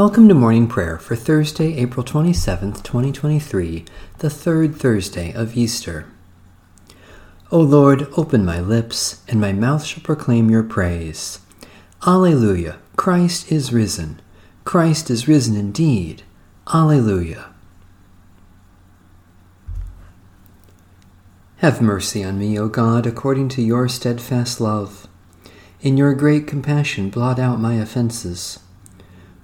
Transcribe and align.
Welcome 0.00 0.28
to 0.28 0.34
morning 0.34 0.68
prayer 0.68 0.96
for 0.96 1.16
Thursday, 1.16 1.76
April 1.76 2.06
27th, 2.06 2.84
2023, 2.84 3.84
the 4.18 4.30
third 4.30 4.76
Thursday 4.76 5.32
of 5.32 5.56
Easter. 5.56 6.06
O 7.50 7.58
Lord, 7.58 8.06
open 8.16 8.44
my 8.44 8.60
lips, 8.60 9.24
and 9.26 9.40
my 9.40 9.52
mouth 9.52 9.84
shall 9.84 10.04
proclaim 10.04 10.50
your 10.50 10.62
praise. 10.62 11.40
Alleluia! 12.06 12.78
Christ 12.94 13.50
is 13.50 13.72
risen. 13.72 14.20
Christ 14.62 15.10
is 15.10 15.26
risen 15.26 15.56
indeed. 15.56 16.22
Alleluia. 16.72 17.46
Have 21.56 21.82
mercy 21.82 22.22
on 22.22 22.38
me, 22.38 22.56
O 22.56 22.68
God, 22.68 23.04
according 23.04 23.48
to 23.48 23.62
your 23.62 23.88
steadfast 23.88 24.60
love. 24.60 25.08
In 25.80 25.96
your 25.96 26.14
great 26.14 26.46
compassion, 26.46 27.10
blot 27.10 27.40
out 27.40 27.58
my 27.58 27.74
offenses. 27.74 28.60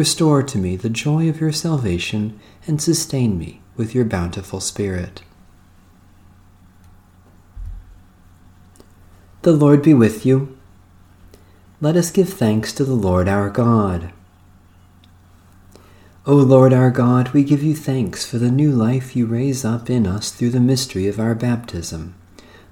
Restore 0.00 0.42
to 0.44 0.56
me 0.56 0.76
the 0.76 0.88
joy 0.88 1.28
of 1.28 1.42
your 1.42 1.52
salvation, 1.52 2.40
and 2.66 2.80
sustain 2.80 3.36
me 3.36 3.60
with 3.76 3.94
your 3.94 4.06
bountiful 4.06 4.58
Spirit. 4.58 5.20
The 9.42 9.52
Lord 9.52 9.82
be 9.82 9.92
with 9.92 10.24
you. 10.24 10.56
Let 11.82 11.96
us 11.96 12.10
give 12.10 12.30
thanks 12.30 12.72
to 12.76 12.84
the 12.86 12.94
Lord 12.94 13.28
our 13.28 13.50
God. 13.50 14.10
O 16.24 16.34
Lord 16.34 16.72
our 16.72 16.90
God, 16.90 17.34
we 17.34 17.44
give 17.44 17.62
you 17.62 17.76
thanks 17.76 18.24
for 18.24 18.38
the 18.38 18.50
new 18.50 18.72
life 18.72 19.14
you 19.14 19.26
raise 19.26 19.66
up 19.66 19.90
in 19.90 20.06
us 20.06 20.30
through 20.30 20.52
the 20.52 20.60
mystery 20.60 21.08
of 21.08 21.20
our 21.20 21.34
baptism, 21.34 22.14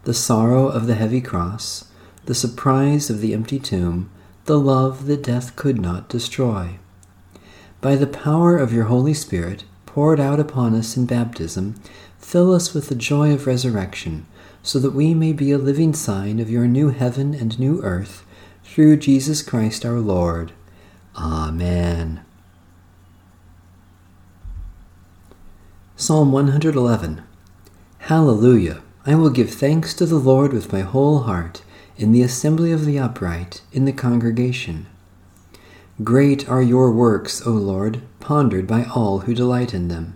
the 0.04 0.14
sorrow 0.14 0.66
of 0.66 0.86
the 0.86 0.94
heavy 0.94 1.20
cross, 1.20 1.90
the 2.24 2.34
surprise 2.34 3.10
of 3.10 3.20
the 3.20 3.34
empty 3.34 3.58
tomb, 3.58 4.08
the 4.46 4.58
love 4.58 5.04
that 5.04 5.24
death 5.24 5.56
could 5.56 5.78
not 5.78 6.08
destroy. 6.08 6.78
By 7.80 7.94
the 7.94 8.08
power 8.08 8.56
of 8.56 8.72
your 8.72 8.84
Holy 8.84 9.14
Spirit, 9.14 9.62
poured 9.86 10.18
out 10.18 10.40
upon 10.40 10.74
us 10.74 10.96
in 10.96 11.06
baptism, 11.06 11.76
fill 12.18 12.52
us 12.52 12.74
with 12.74 12.88
the 12.88 12.96
joy 12.96 13.32
of 13.32 13.46
resurrection, 13.46 14.26
so 14.64 14.80
that 14.80 14.94
we 14.94 15.14
may 15.14 15.32
be 15.32 15.52
a 15.52 15.58
living 15.58 15.94
sign 15.94 16.40
of 16.40 16.50
your 16.50 16.66
new 16.66 16.88
heaven 16.88 17.34
and 17.34 17.58
new 17.58 17.80
earth, 17.82 18.24
through 18.64 18.96
Jesus 18.96 19.42
Christ 19.42 19.86
our 19.86 20.00
Lord. 20.00 20.52
Amen. 21.16 22.22
Psalm 25.96 26.32
111 26.32 27.22
Hallelujah! 28.00 28.82
I 29.06 29.14
will 29.14 29.30
give 29.30 29.50
thanks 29.50 29.94
to 29.94 30.06
the 30.06 30.18
Lord 30.18 30.52
with 30.52 30.72
my 30.72 30.80
whole 30.80 31.20
heart, 31.20 31.62
in 31.96 32.10
the 32.10 32.22
assembly 32.22 32.72
of 32.72 32.84
the 32.84 32.98
upright, 32.98 33.62
in 33.72 33.84
the 33.84 33.92
congregation. 33.92 34.86
Great 36.04 36.48
are 36.48 36.62
your 36.62 36.92
works, 36.92 37.44
O 37.44 37.50
Lord, 37.50 38.02
pondered 38.20 38.68
by 38.68 38.84
all 38.84 39.20
who 39.20 39.34
delight 39.34 39.74
in 39.74 39.88
them. 39.88 40.14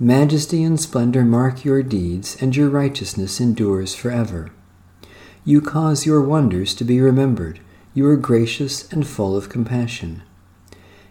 Majesty 0.00 0.62
and 0.62 0.80
splendor 0.80 1.24
mark 1.24 1.62
your 1.62 1.82
deeds, 1.82 2.38
and 2.40 2.56
your 2.56 2.70
righteousness 2.70 3.38
endures 3.38 3.94
forever. 3.94 4.50
You 5.44 5.60
cause 5.60 6.06
your 6.06 6.22
wonders 6.22 6.74
to 6.76 6.84
be 6.84 7.02
remembered. 7.02 7.60
You 7.92 8.08
are 8.08 8.16
gracious 8.16 8.90
and 8.90 9.06
full 9.06 9.36
of 9.36 9.50
compassion. 9.50 10.22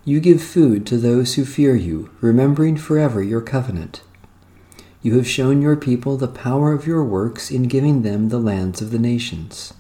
You 0.03 0.19
give 0.19 0.41
food 0.41 0.87
to 0.87 0.97
those 0.97 1.35
who 1.35 1.45
fear 1.45 1.75
you, 1.75 2.09
remembering 2.19 2.77
forever 2.77 3.21
your 3.21 3.41
covenant. 3.41 4.01
You 5.03 5.17
have 5.17 5.27
shown 5.27 5.61
your 5.61 5.75
people 5.75 6.17
the 6.17 6.27
power 6.27 6.73
of 6.73 6.87
your 6.87 7.03
works 7.03 7.51
in 7.51 7.63
giving 7.63 8.01
them 8.01 8.29
the 8.29 8.39
lands 8.39 8.81
of 8.81 8.89
the 8.89 8.97
nations. 8.97 9.73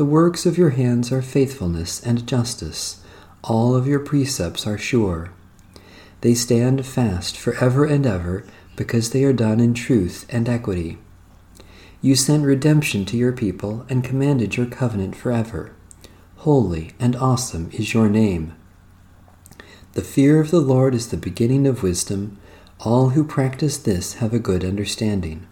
The 0.00 0.06
works 0.06 0.46
of 0.46 0.56
your 0.56 0.70
hands 0.70 1.12
are 1.12 1.20
faithfulness 1.20 2.02
and 2.02 2.26
justice. 2.26 3.02
All 3.44 3.76
of 3.76 3.86
your 3.86 4.00
precepts 4.00 4.66
are 4.66 4.78
sure. 4.78 5.30
They 6.22 6.32
stand 6.32 6.86
fast 6.86 7.36
forever 7.36 7.84
and 7.84 8.06
ever 8.06 8.46
because 8.76 9.10
they 9.10 9.24
are 9.24 9.34
done 9.34 9.60
in 9.60 9.74
truth 9.74 10.24
and 10.30 10.48
equity. 10.48 10.96
You 12.00 12.14
sent 12.14 12.46
redemption 12.46 13.04
to 13.04 13.18
your 13.18 13.32
people 13.32 13.84
and 13.90 14.02
commanded 14.02 14.56
your 14.56 14.64
covenant 14.64 15.16
forever. 15.16 15.72
Holy 16.36 16.92
and 16.98 17.14
awesome 17.14 17.68
is 17.74 17.92
your 17.92 18.08
name. 18.08 18.54
The 19.92 20.00
fear 20.00 20.40
of 20.40 20.50
the 20.50 20.60
Lord 20.60 20.94
is 20.94 21.08
the 21.08 21.18
beginning 21.18 21.66
of 21.66 21.82
wisdom. 21.82 22.38
All 22.80 23.10
who 23.10 23.22
practice 23.22 23.76
this 23.76 24.14
have 24.14 24.32
a 24.32 24.38
good 24.38 24.64
understanding. 24.64 25.46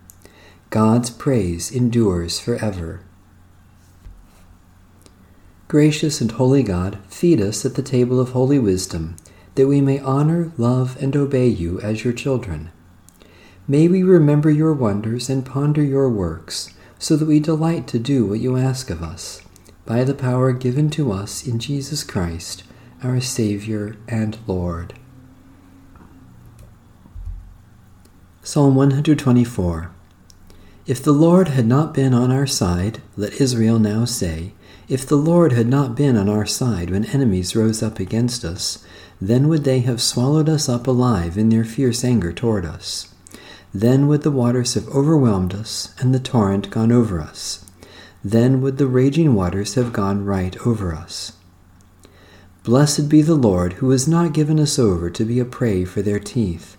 God's 0.70 1.10
praise 1.10 1.70
endures 1.70 2.40
forever. 2.40 3.02
Gracious 5.68 6.22
and 6.22 6.30
holy 6.30 6.62
God, 6.62 6.98
feed 7.10 7.42
us 7.42 7.66
at 7.66 7.74
the 7.74 7.82
table 7.82 8.18
of 8.18 8.30
holy 8.30 8.58
wisdom, 8.58 9.16
that 9.54 9.66
we 9.66 9.82
may 9.82 9.98
honor, 9.98 10.50
love, 10.56 10.96
and 10.98 11.14
obey 11.14 11.46
you 11.46 11.78
as 11.82 12.04
your 12.04 12.14
children. 12.14 12.70
May 13.66 13.86
we 13.86 14.02
remember 14.02 14.50
your 14.50 14.72
wonders 14.72 15.28
and 15.28 15.44
ponder 15.44 15.82
your 15.82 16.08
works, 16.08 16.72
so 16.98 17.18
that 17.18 17.28
we 17.28 17.38
delight 17.38 17.86
to 17.88 17.98
do 17.98 18.24
what 18.24 18.40
you 18.40 18.56
ask 18.56 18.88
of 18.88 19.02
us, 19.02 19.42
by 19.84 20.04
the 20.04 20.14
power 20.14 20.52
given 20.52 20.88
to 20.88 21.12
us 21.12 21.46
in 21.46 21.58
Jesus 21.58 22.02
Christ, 22.02 22.64
our 23.04 23.20
Savior 23.20 23.98
and 24.08 24.38
Lord. 24.46 24.94
Psalm 28.42 28.74
124 28.74 29.90
If 30.88 31.02
the 31.02 31.12
Lord 31.12 31.48
had 31.48 31.66
not 31.66 31.92
been 31.92 32.14
on 32.14 32.32
our 32.32 32.46
side, 32.46 33.02
let 33.14 33.42
Israel 33.42 33.78
now 33.78 34.06
say, 34.06 34.54
if 34.88 35.06
the 35.06 35.18
Lord 35.18 35.52
had 35.52 35.66
not 35.66 35.94
been 35.94 36.16
on 36.16 36.30
our 36.30 36.46
side 36.46 36.88
when 36.88 37.04
enemies 37.04 37.54
rose 37.54 37.82
up 37.82 37.98
against 37.98 38.42
us, 38.42 38.82
then 39.20 39.48
would 39.48 39.64
they 39.64 39.80
have 39.80 40.00
swallowed 40.00 40.48
us 40.48 40.66
up 40.66 40.86
alive 40.86 41.36
in 41.36 41.50
their 41.50 41.62
fierce 41.62 42.04
anger 42.04 42.32
toward 42.32 42.64
us. 42.64 43.14
Then 43.74 44.08
would 44.08 44.22
the 44.22 44.30
waters 44.30 44.72
have 44.72 44.88
overwhelmed 44.88 45.54
us, 45.54 45.94
and 45.98 46.14
the 46.14 46.18
torrent 46.18 46.70
gone 46.70 46.90
over 46.90 47.20
us. 47.20 47.66
Then 48.24 48.62
would 48.62 48.78
the 48.78 48.86
raging 48.86 49.34
waters 49.34 49.74
have 49.74 49.92
gone 49.92 50.24
right 50.24 50.56
over 50.66 50.94
us. 50.94 51.32
Blessed 52.64 53.10
be 53.10 53.20
the 53.20 53.34
Lord, 53.34 53.74
who 53.74 53.90
has 53.90 54.08
not 54.08 54.32
given 54.32 54.58
us 54.58 54.78
over 54.78 55.10
to 55.10 55.24
be 55.26 55.38
a 55.38 55.44
prey 55.44 55.84
for 55.84 56.00
their 56.00 56.18
teeth. 56.18 56.78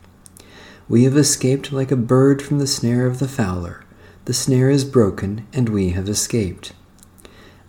We 0.88 1.04
have 1.04 1.16
escaped 1.16 1.72
like 1.72 1.92
a 1.92 1.96
bird 1.96 2.42
from 2.42 2.58
the 2.58 2.66
snare 2.66 3.06
of 3.06 3.20
the 3.20 3.28
fowler. 3.28 3.86
The 4.30 4.36
snare 4.36 4.70
is 4.70 4.86
broken, 4.86 5.48
and 5.54 5.70
we 5.70 5.90
have 5.90 6.08
escaped. 6.08 6.74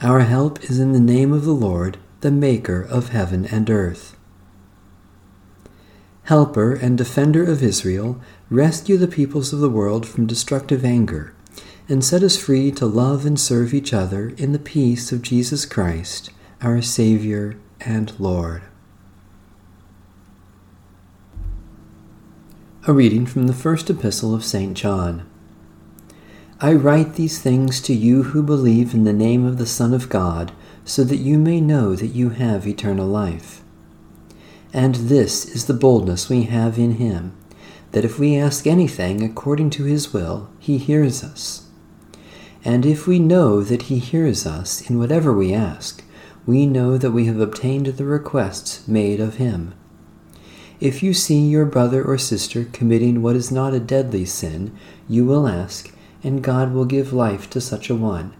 Our 0.02 0.20
help 0.20 0.62
is 0.64 0.78
in 0.78 0.92
the 0.92 1.00
name 1.00 1.32
of 1.32 1.46
the 1.46 1.54
Lord, 1.54 1.96
the 2.20 2.30
Maker 2.30 2.82
of 2.82 3.08
heaven 3.08 3.46
and 3.46 3.70
earth. 3.70 4.14
Helper 6.24 6.74
and 6.74 6.98
defender 6.98 7.44
of 7.44 7.62
Israel, 7.62 8.20
rescue 8.50 8.98
the 8.98 9.08
peoples 9.08 9.54
of 9.54 9.60
the 9.60 9.70
world 9.70 10.06
from 10.06 10.26
destructive 10.26 10.84
anger, 10.84 11.34
and 11.88 12.04
set 12.04 12.22
us 12.22 12.36
free 12.36 12.70
to 12.72 12.84
love 12.84 13.24
and 13.24 13.40
serve 13.40 13.72
each 13.72 13.94
other 13.94 14.28
in 14.36 14.52
the 14.52 14.58
peace 14.58 15.12
of 15.12 15.22
Jesus 15.22 15.64
Christ, 15.64 16.28
our 16.60 16.82
Savior 16.82 17.56
and 17.80 18.12
Lord. 18.20 18.64
A 22.86 22.92
reading 22.92 23.24
from 23.24 23.46
the 23.46 23.54
first 23.54 23.88
epistle 23.88 24.34
of 24.34 24.44
St. 24.44 24.76
John. 24.76 25.26
I 26.62 26.74
write 26.74 27.14
these 27.14 27.38
things 27.38 27.80
to 27.82 27.94
you 27.94 28.22
who 28.22 28.42
believe 28.42 28.92
in 28.92 29.04
the 29.04 29.14
name 29.14 29.46
of 29.46 29.56
the 29.56 29.64
Son 29.64 29.94
of 29.94 30.10
God, 30.10 30.52
so 30.84 31.04
that 31.04 31.16
you 31.16 31.38
may 31.38 31.58
know 31.58 31.94
that 31.96 32.08
you 32.08 32.30
have 32.30 32.66
eternal 32.66 33.06
life. 33.06 33.62
And 34.70 34.94
this 34.96 35.46
is 35.46 35.64
the 35.64 35.72
boldness 35.72 36.28
we 36.28 36.42
have 36.42 36.78
in 36.78 36.96
him, 36.96 37.34
that 37.92 38.04
if 38.04 38.18
we 38.18 38.36
ask 38.36 38.66
anything 38.66 39.22
according 39.22 39.70
to 39.70 39.84
his 39.84 40.12
will, 40.12 40.50
he 40.58 40.76
hears 40.76 41.24
us. 41.24 41.66
And 42.62 42.84
if 42.84 43.06
we 43.06 43.18
know 43.18 43.62
that 43.62 43.84
he 43.84 43.98
hears 43.98 44.46
us 44.46 44.90
in 44.90 44.98
whatever 44.98 45.32
we 45.32 45.54
ask, 45.54 46.04
we 46.44 46.66
know 46.66 46.98
that 46.98 47.12
we 47.12 47.24
have 47.24 47.40
obtained 47.40 47.86
the 47.86 48.04
requests 48.04 48.86
made 48.86 49.18
of 49.18 49.36
him. 49.36 49.72
If 50.78 51.02
you 51.02 51.14
see 51.14 51.40
your 51.40 51.64
brother 51.64 52.04
or 52.04 52.18
sister 52.18 52.66
committing 52.66 53.22
what 53.22 53.34
is 53.36 53.50
not 53.50 53.72
a 53.72 53.80
deadly 53.80 54.26
sin, 54.26 54.76
you 55.08 55.24
will 55.24 55.48
ask, 55.48 55.94
and 56.22 56.42
God 56.42 56.72
will 56.72 56.84
give 56.84 57.12
life 57.12 57.48
to 57.50 57.60
such 57.60 57.90
a 57.90 57.94
one, 57.94 58.34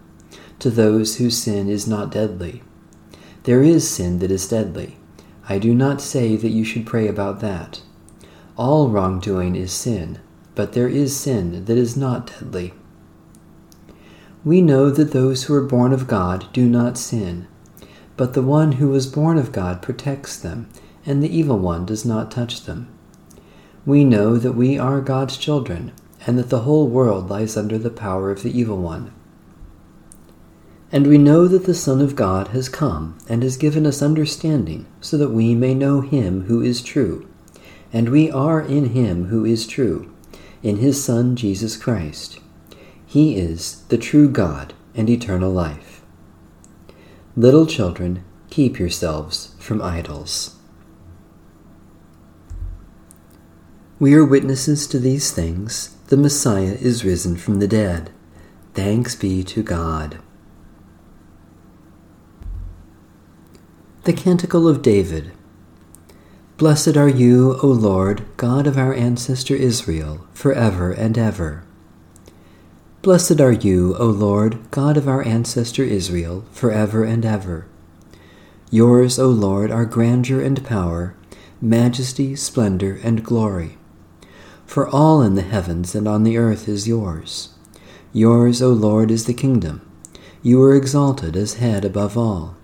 to 0.59 0.69
those 0.69 1.17
whose 1.17 1.37
sin 1.37 1.69
is 1.69 1.87
not 1.87 2.11
deadly. 2.11 2.61
There 3.43 3.63
is 3.63 3.89
sin 3.89 4.19
that 4.19 4.31
is 4.31 4.47
deadly. 4.47 4.97
I 5.49 5.57
do 5.57 5.73
not 5.73 6.01
say 6.01 6.35
that 6.35 6.49
you 6.49 6.63
should 6.63 6.85
pray 6.85 7.07
about 7.07 7.39
that. 7.39 7.81
All 8.55 8.89
wrongdoing 8.89 9.55
is 9.55 9.71
sin, 9.71 10.19
but 10.53 10.73
there 10.73 10.87
is 10.87 11.15
sin 11.17 11.65
that 11.65 11.77
is 11.77 11.97
not 11.97 12.27
deadly. 12.27 12.73
We 14.43 14.61
know 14.61 14.89
that 14.89 15.11
those 15.11 15.43
who 15.43 15.53
are 15.55 15.65
born 15.65 15.93
of 15.93 16.07
God 16.07 16.47
do 16.53 16.67
not 16.67 16.97
sin, 16.97 17.47
but 18.17 18.33
the 18.33 18.41
one 18.41 18.73
who 18.73 18.89
was 18.89 19.07
born 19.07 19.37
of 19.37 19.51
God 19.51 19.81
protects 19.81 20.37
them, 20.37 20.69
and 21.05 21.23
the 21.23 21.35
evil 21.35 21.57
one 21.57 21.85
does 21.85 22.05
not 22.05 22.29
touch 22.29 22.65
them. 22.65 22.87
We 23.85 24.03
know 24.03 24.37
that 24.37 24.53
we 24.53 24.77
are 24.77 25.01
God's 25.01 25.37
children, 25.37 25.91
and 26.25 26.37
that 26.37 26.49
the 26.49 26.61
whole 26.61 26.87
world 26.87 27.29
lies 27.29 27.57
under 27.57 27.77
the 27.77 27.89
power 27.89 28.31
of 28.31 28.43
the 28.43 28.57
evil 28.57 28.77
one. 28.77 29.13
And 30.91 31.07
we 31.07 31.17
know 31.17 31.47
that 31.47 31.65
the 31.65 31.73
Son 31.73 32.01
of 32.01 32.15
God 32.15 32.49
has 32.49 32.67
come 32.67 33.17
and 33.29 33.43
has 33.43 33.55
given 33.55 33.85
us 33.85 34.01
understanding, 34.01 34.85
so 34.99 35.17
that 35.17 35.29
we 35.29 35.55
may 35.55 35.73
know 35.73 36.01
him 36.01 36.43
who 36.43 36.61
is 36.61 36.81
true. 36.81 37.27
And 37.93 38.09
we 38.09 38.29
are 38.29 38.61
in 38.61 38.89
him 38.89 39.27
who 39.27 39.45
is 39.45 39.65
true, 39.65 40.13
in 40.61 40.77
his 40.77 41.03
Son 41.03 41.35
Jesus 41.35 41.77
Christ. 41.77 42.39
He 43.05 43.37
is 43.37 43.83
the 43.89 43.97
true 43.97 44.29
God 44.29 44.73
and 44.93 45.09
eternal 45.09 45.51
life. 45.51 46.01
Little 47.35 47.65
children, 47.65 48.23
keep 48.49 48.77
yourselves 48.77 49.55
from 49.59 49.81
idols. 49.81 50.57
We 53.97 54.13
are 54.13 54.25
witnesses 54.25 54.87
to 54.87 54.99
these 54.99 55.31
things. 55.31 55.95
The 56.11 56.17
Messiah 56.17 56.75
is 56.77 57.05
risen 57.05 57.37
from 57.37 57.59
the 57.59 57.69
dead. 57.69 58.09
Thanks 58.73 59.15
be 59.15 59.45
to 59.45 59.63
God. 59.63 60.19
The 64.03 64.11
Canticle 64.11 64.67
of 64.67 64.81
David. 64.81 65.31
Blessed 66.57 66.97
are 66.97 67.07
you, 67.07 67.57
O 67.63 67.67
Lord, 67.67 68.25
God 68.35 68.67
of 68.67 68.77
our 68.77 68.93
ancestor 68.93 69.55
Israel, 69.55 70.27
for 70.33 70.51
ever 70.51 70.91
and 70.91 71.17
ever. 71.17 71.63
Blessed 73.01 73.39
are 73.39 73.53
you, 73.53 73.95
O 73.95 74.07
Lord, 74.07 74.59
God 74.69 74.97
of 74.97 75.07
our 75.07 75.23
ancestor 75.23 75.85
Israel, 75.85 76.43
for 76.51 76.71
ever 76.73 77.05
and 77.05 77.25
ever. 77.25 77.67
Yours, 78.69 79.17
O 79.17 79.29
Lord, 79.29 79.71
are 79.71 79.85
grandeur 79.85 80.41
and 80.41 80.61
power, 80.65 81.15
majesty, 81.61 82.35
splendor, 82.35 82.99
and 83.01 83.23
glory. 83.23 83.77
For 84.71 84.87
all 84.87 85.21
in 85.21 85.35
the 85.35 85.41
heavens 85.41 85.95
and 85.95 86.07
on 86.07 86.23
the 86.23 86.37
earth 86.37 86.69
is 86.69 86.87
yours. 86.87 87.49
Yours, 88.13 88.61
O 88.61 88.69
Lord, 88.69 89.11
is 89.11 89.25
the 89.25 89.33
kingdom. 89.33 89.81
You 90.41 90.63
are 90.63 90.77
exalted 90.77 91.35
as 91.35 91.55
head 91.55 91.83
above 91.83 92.17
all. 92.17 92.55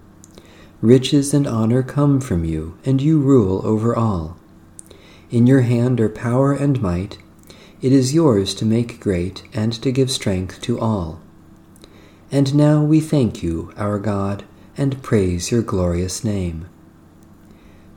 Riches 0.79 1.33
and 1.33 1.45
honor 1.45 1.83
come 1.83 2.21
from 2.21 2.45
you, 2.45 2.77
and 2.85 3.01
you 3.01 3.19
rule 3.19 3.59
over 3.67 3.93
all. 3.93 4.37
In 5.31 5.47
your 5.47 5.63
hand 5.63 5.99
are 5.99 6.07
power 6.07 6.53
and 6.53 6.81
might. 6.81 7.17
It 7.81 7.91
is 7.91 8.13
yours 8.13 8.55
to 8.55 8.65
make 8.65 9.01
great 9.01 9.43
and 9.53 9.73
to 9.73 9.91
give 9.91 10.09
strength 10.09 10.61
to 10.61 10.79
all. 10.79 11.19
And 12.31 12.55
now 12.55 12.81
we 12.81 13.01
thank 13.01 13.43
you, 13.43 13.73
our 13.75 13.99
God, 13.99 14.45
and 14.77 15.03
praise 15.03 15.51
your 15.51 15.61
glorious 15.61 16.23
name. 16.23 16.69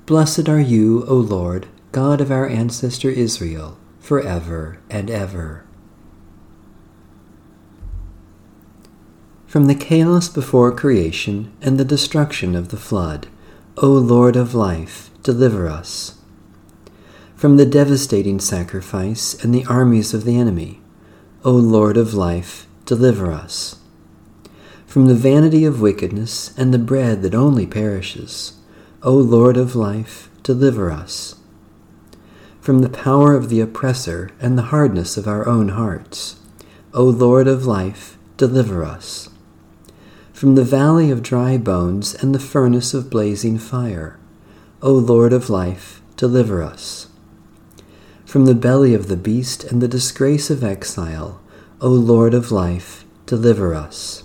Blessed 0.07 0.49
are 0.49 0.61
you, 0.61 1.05
O 1.07 1.15
Lord, 1.15 1.69
God 1.93 2.21
of 2.21 2.33
our 2.33 2.49
ancestor 2.49 3.11
Israel, 3.11 3.77
for 4.11 4.21
ever 4.23 4.77
and 4.91 5.09
ever. 5.09 5.65
From 9.47 9.67
the 9.67 9.75
chaos 9.77 10.29
before 10.29 10.73
creation 10.73 11.53
and 11.63 11.79
the 11.79 11.85
destruction 11.85 12.57
of 12.57 12.71
the 12.71 12.77
flood, 12.77 13.29
O 13.77 13.87
Lord 13.87 14.35
of 14.35 14.53
life, 14.53 15.13
deliver 15.23 15.69
us. 15.69 16.19
From 17.37 17.57
the 17.57 17.65
devastating 17.65 18.41
sacrifice 18.41 19.35
and 19.45 19.55
the 19.55 19.65
armies 19.67 20.13
of 20.13 20.25
the 20.25 20.37
enemy, 20.37 20.81
O 21.45 21.53
Lord 21.53 21.97
of 21.97 22.13
life, 22.13 22.67
deliver 22.87 23.31
us. 23.31 23.79
From 24.87 25.07
the 25.07 25.15
vanity 25.15 25.65
of 25.65 25.81
wickedness 25.81 26.53
and 26.59 26.75
the 26.75 26.81
bread 26.81 27.23
that 27.23 27.37
only 27.37 27.65
perishes, 27.65 28.55
O 29.05 29.15
Lord 29.15 29.57
of 29.57 29.77
life, 29.77 30.29
deliver 30.43 30.91
us. 30.91 31.37
From 32.61 32.81
the 32.81 32.89
power 32.89 33.35
of 33.35 33.49
the 33.49 33.61
oppressor 33.61 34.31
and 34.41 34.57
the 34.57 34.71
hardness 34.71 35.17
of 35.17 35.27
our 35.27 35.47
own 35.49 35.71
hearts, 35.71 36.37
O 36.93 37.05
Lord 37.05 37.49
of 37.49 37.67
life, 37.67 38.19
deliver 38.37 38.85
us 38.85 39.31
from 40.41 40.55
the 40.55 40.65
valley 40.65 41.11
of 41.11 41.23
dry 41.23 41.59
bones 41.59 42.15
and 42.15 42.35
the 42.35 42.39
furnace 42.39 42.95
of 42.95 43.11
blazing 43.11 43.59
fire. 43.59 44.19
O 44.81 44.91
Lord 44.91 45.35
of 45.35 45.51
life, 45.51 46.01
deliver 46.17 46.63
us. 46.63 47.09
From 48.25 48.47
the 48.47 48.55
belly 48.55 48.95
of 48.95 49.09
the 49.09 49.19
beast 49.19 49.65
and 49.65 49.83
the 49.83 49.87
disgrace 49.87 50.49
of 50.49 50.65
exile, 50.65 51.43
O 51.83 51.91
Lord 51.91 52.33
of 52.33 52.51
life, 52.51 53.05
deliver 53.27 53.75
us. 53.75 54.25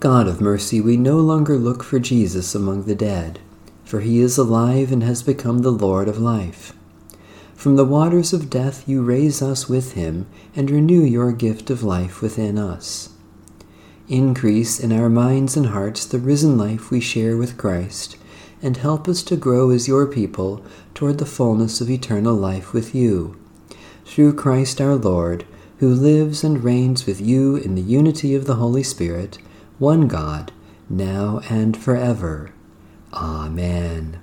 God 0.00 0.26
of 0.26 0.40
mercy, 0.40 0.80
we 0.80 0.96
no 0.96 1.18
longer 1.18 1.58
look 1.58 1.84
for 1.84 1.98
Jesus 1.98 2.54
among 2.54 2.84
the 2.84 2.94
dead, 2.94 3.38
for 3.84 4.00
he 4.00 4.20
is 4.20 4.38
alive 4.38 4.90
and 4.90 5.02
has 5.02 5.22
become 5.22 5.58
the 5.58 5.70
Lord 5.70 6.08
of 6.08 6.18
life. 6.18 6.72
From 7.54 7.76
the 7.76 7.84
waters 7.84 8.32
of 8.32 8.50
death 8.50 8.88
you 8.88 9.02
raise 9.02 9.40
us 9.40 9.68
with 9.68 9.92
him 9.92 10.26
and 10.54 10.70
renew 10.70 11.02
your 11.02 11.32
gift 11.32 11.70
of 11.70 11.82
life 11.82 12.20
within 12.20 12.58
us. 12.58 13.10
Increase 14.08 14.78
in 14.78 14.92
our 14.92 15.08
minds 15.08 15.56
and 15.56 15.66
hearts 15.66 16.04
the 16.04 16.18
risen 16.18 16.58
life 16.58 16.90
we 16.90 17.00
share 17.00 17.36
with 17.36 17.56
Christ, 17.56 18.18
and 18.62 18.76
help 18.76 19.08
us 19.08 19.22
to 19.24 19.36
grow 19.36 19.70
as 19.70 19.88
your 19.88 20.06
people 20.06 20.64
toward 20.94 21.18
the 21.18 21.26
fullness 21.26 21.80
of 21.80 21.90
eternal 21.90 22.34
life 22.34 22.72
with 22.72 22.94
you. 22.94 23.36
Through 24.04 24.34
Christ 24.34 24.80
our 24.80 24.94
Lord, 24.94 25.46
who 25.78 25.88
lives 25.88 26.44
and 26.44 26.62
reigns 26.62 27.06
with 27.06 27.20
you 27.20 27.56
in 27.56 27.74
the 27.74 27.82
unity 27.82 28.34
of 28.34 28.46
the 28.46 28.54
Holy 28.56 28.82
Spirit, 28.82 29.38
one 29.78 30.06
God, 30.06 30.52
now 30.88 31.40
and 31.50 31.76
forever. 31.76 32.53
Amen. 33.14 34.20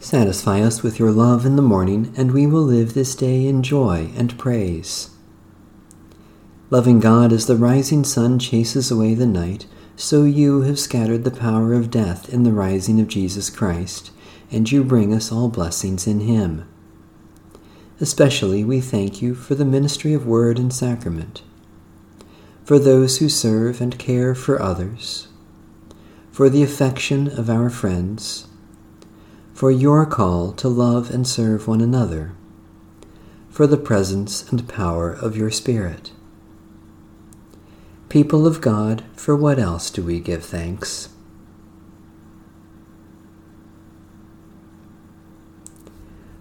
Satisfy 0.00 0.60
us 0.60 0.82
with 0.82 0.98
your 0.98 1.10
love 1.10 1.44
in 1.44 1.56
the 1.56 1.62
morning, 1.62 2.12
and 2.16 2.32
we 2.32 2.46
will 2.46 2.62
live 2.62 2.94
this 2.94 3.14
day 3.14 3.46
in 3.46 3.62
joy 3.62 4.10
and 4.16 4.38
praise. 4.38 5.10
Loving 6.70 7.00
God, 7.00 7.32
as 7.32 7.46
the 7.46 7.56
rising 7.56 8.04
sun 8.04 8.38
chases 8.38 8.90
away 8.90 9.14
the 9.14 9.26
night, 9.26 9.66
so 9.96 10.24
you 10.24 10.62
have 10.62 10.78
scattered 10.78 11.24
the 11.24 11.30
power 11.30 11.74
of 11.74 11.90
death 11.90 12.32
in 12.32 12.42
the 12.42 12.52
rising 12.52 13.00
of 13.00 13.08
Jesus 13.08 13.50
Christ, 13.50 14.10
and 14.50 14.70
you 14.70 14.84
bring 14.84 15.12
us 15.12 15.32
all 15.32 15.48
blessings 15.48 16.06
in 16.06 16.20
Him. 16.20 16.68
Especially 18.00 18.64
we 18.64 18.80
thank 18.80 19.20
you 19.20 19.34
for 19.34 19.54
the 19.54 19.64
ministry 19.64 20.12
of 20.12 20.26
word 20.26 20.58
and 20.58 20.72
sacrament, 20.72 21.42
for 22.68 22.78
those 22.78 23.16
who 23.16 23.30
serve 23.30 23.80
and 23.80 23.98
care 23.98 24.34
for 24.34 24.60
others, 24.60 25.28
for 26.30 26.50
the 26.50 26.62
affection 26.62 27.26
of 27.26 27.48
our 27.48 27.70
friends, 27.70 28.46
for 29.54 29.70
your 29.70 30.04
call 30.04 30.52
to 30.52 30.68
love 30.68 31.08
and 31.08 31.26
serve 31.26 31.66
one 31.66 31.80
another, 31.80 32.32
for 33.48 33.66
the 33.66 33.78
presence 33.78 34.46
and 34.52 34.68
power 34.68 35.10
of 35.10 35.34
your 35.34 35.50
Spirit. 35.50 36.12
People 38.10 38.46
of 38.46 38.60
God, 38.60 39.02
for 39.16 39.34
what 39.34 39.58
else 39.58 39.90
do 39.90 40.02
we 40.02 40.20
give 40.20 40.44
thanks? 40.44 41.08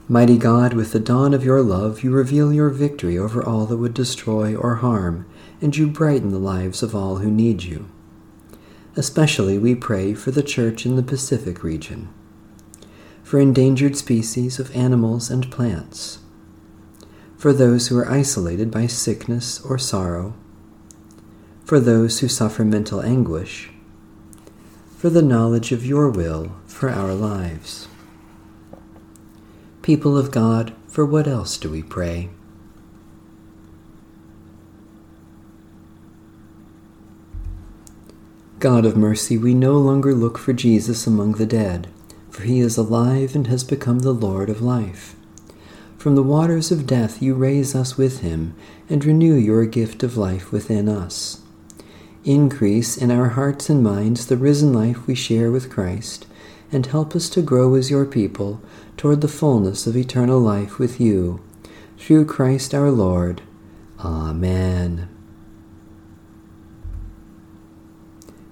Mighty 0.10 0.38
God, 0.38 0.74
with 0.74 0.92
the 0.92 1.00
dawn 1.00 1.34
of 1.34 1.46
your 1.46 1.62
love, 1.62 2.04
you 2.04 2.12
reveal 2.12 2.52
your 2.52 2.70
victory 2.70 3.18
over 3.18 3.42
all 3.42 3.66
that 3.68 3.78
would 3.78 3.94
destroy 3.94 4.54
or 4.54 4.76
harm, 4.76 5.26
and 5.62 5.76
you 5.76 5.88
brighten 5.88 6.32
the 6.32 6.40
lives 6.40 6.84
of 6.84 6.96
all 6.96 7.18
who 7.18 7.32
need 7.32 7.64
you. 7.64 7.90
Especially 8.96 9.58
we 9.58 9.76
pray 9.76 10.14
for 10.14 10.32
the 10.32 10.44
Church 10.44 10.86
in 10.86 10.96
the 10.96 11.04
Pacific 11.04 11.64
region 11.64 12.10
for 13.28 13.42
endangered 13.42 13.98
species 13.98 14.58
of 14.58 14.74
animals 14.74 15.30
and 15.30 15.52
plants, 15.52 16.20
for 17.36 17.52
those 17.52 17.90
who 17.90 17.98
are 17.98 18.10
isolated 18.10 18.72
by 18.72 18.88
sickness 18.88 19.60
or 19.66 19.78
sorrow, 19.78 20.34
for 21.66 21.78
those 21.78 22.22
who 22.22 22.28
suffer 22.30 22.64
mental 22.64 23.02
anguish, 23.02 23.70
for 24.96 25.10
the 25.10 25.22
knowledge 25.22 25.74
of 25.74 25.86
your 25.86 26.10
will 26.10 26.54
for 26.68 26.90
our 26.90 27.14
lives. 27.14 27.90
People 29.82 30.18
of 30.18 30.32
God, 30.32 30.74
for 30.88 31.06
what 31.06 31.28
else 31.28 31.58
do 31.58 31.70
we 31.70 31.84
pray? 31.84 32.30
God 38.60 38.86
of 38.86 38.98
mercy, 38.98 39.38
we 39.38 39.54
no 39.54 39.74
longer 39.74 40.16
look 40.16 40.38
for 40.40 40.52
Jesus 40.52 41.06
among 41.06 41.34
the 41.34 41.46
dead, 41.46 41.88
for 42.32 42.42
he 42.42 42.60
is 42.60 42.76
alive 42.76 43.36
and 43.36 43.46
has 43.48 43.64
become 43.64 44.00
the 44.00 44.14
Lord 44.14 44.50
of 44.50 44.62
life. 44.62 45.16
From 45.98 46.16
the 46.16 46.24
waters 46.24 46.72
of 46.72 46.88
death 46.88 47.22
you 47.22 47.36
raise 47.36 47.76
us 47.76 47.98
with 47.98 48.22
him 48.22 48.56
and 48.90 49.06
renew 49.06 49.36
your 49.36 49.66
gift 49.66 50.02
of 50.02 50.18
life 50.18 50.52
within 50.52 50.90
us. 50.90 51.42
Increase 52.24 52.98
in 52.98 53.12
our 53.12 53.30
hearts 53.30 53.70
and 53.70 53.84
minds 53.84 54.26
the 54.26 54.38
risen 54.38 54.74
life 54.74 55.06
we 55.06 55.14
share 55.14 55.52
with 55.52 55.70
Christ, 55.70 56.26
and 56.72 56.86
help 56.86 57.16
us 57.16 57.30
to 57.30 57.44
grow 57.44 57.76
as 57.76 57.92
your 57.92 58.06
people 58.06 58.60
toward 58.98 59.22
the 59.22 59.28
fullness 59.28 59.86
of 59.86 59.96
eternal 59.96 60.40
life 60.40 60.80
with 60.80 61.00
you. 61.00 61.42
Through 61.98 62.26
Christ 62.26 62.74
our 62.74 62.90
Lord. 62.90 63.42
Amen. 64.00 65.17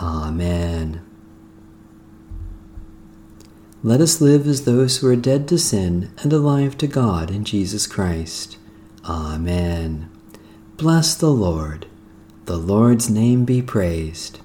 Amen. 0.00 1.02
Let 3.82 4.00
us 4.00 4.20
live 4.20 4.46
as 4.46 4.64
those 4.64 4.98
who 4.98 5.08
are 5.08 5.16
dead 5.16 5.46
to 5.48 5.58
sin 5.58 6.10
and 6.22 6.32
alive 6.32 6.76
to 6.78 6.86
God 6.86 7.30
in 7.30 7.44
Jesus 7.44 7.86
Christ. 7.86 8.56
Amen. 9.04 10.10
Bless 10.76 11.14
the 11.14 11.30
Lord. 11.30 11.86
The 12.46 12.56
Lord's 12.56 13.08
name 13.10 13.44
be 13.44 13.62
praised. 13.62 14.40